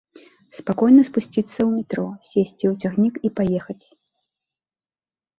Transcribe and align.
Спакойна 0.59 1.01
спусціцца 1.09 1.51
ў 1.51 1.65
метро, 1.75 2.05
сесці 2.29 2.65
ў 2.71 2.87
цягнік 2.87 3.15
і 3.29 3.31
паехаць. 3.41 3.93